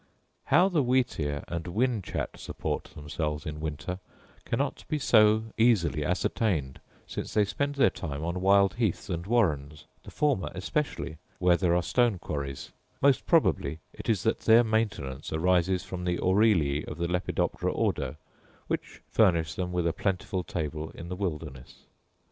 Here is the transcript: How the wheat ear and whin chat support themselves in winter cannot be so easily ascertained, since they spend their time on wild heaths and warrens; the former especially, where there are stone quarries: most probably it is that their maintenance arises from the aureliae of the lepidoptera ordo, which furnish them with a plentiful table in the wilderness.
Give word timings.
How 0.45 0.67
the 0.67 0.81
wheat 0.81 1.19
ear 1.19 1.43
and 1.47 1.67
whin 1.67 2.01
chat 2.01 2.39
support 2.39 2.85
themselves 2.95 3.45
in 3.45 3.59
winter 3.59 3.99
cannot 4.45 4.83
be 4.87 4.97
so 4.97 5.43
easily 5.59 6.03
ascertained, 6.03 6.81
since 7.05 7.35
they 7.35 7.45
spend 7.45 7.75
their 7.75 7.91
time 7.91 8.25
on 8.25 8.41
wild 8.41 8.73
heaths 8.79 9.11
and 9.11 9.27
warrens; 9.27 9.85
the 10.01 10.09
former 10.09 10.49
especially, 10.55 11.19
where 11.37 11.55
there 11.55 11.75
are 11.75 11.83
stone 11.83 12.17
quarries: 12.17 12.71
most 12.99 13.27
probably 13.27 13.77
it 13.93 14.09
is 14.09 14.23
that 14.23 14.39
their 14.39 14.63
maintenance 14.63 15.31
arises 15.31 15.83
from 15.83 16.03
the 16.05 16.17
aureliae 16.17 16.83
of 16.87 16.97
the 16.97 17.07
lepidoptera 17.07 17.71
ordo, 17.71 18.15
which 18.65 19.03
furnish 19.07 19.53
them 19.53 19.71
with 19.71 19.85
a 19.85 19.93
plentiful 19.93 20.43
table 20.43 20.89
in 20.95 21.09
the 21.09 21.15
wilderness. 21.15 21.83